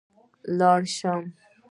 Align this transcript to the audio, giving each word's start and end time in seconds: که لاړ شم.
که 0.43 0.49
لاړ 0.59 0.81
شم. 0.97 1.21